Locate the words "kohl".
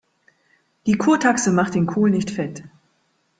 1.85-2.09